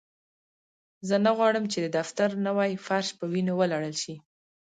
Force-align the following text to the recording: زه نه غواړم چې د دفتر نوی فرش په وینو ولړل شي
زه 1.07 1.15
نه 1.25 1.31
غواړم 1.37 1.65
چې 1.71 1.79
د 1.81 1.87
دفتر 1.97 2.29
نوی 2.47 2.71
فرش 2.85 3.07
په 3.19 3.25
وینو 3.31 3.53
ولړل 3.57 3.95
شي 4.03 4.15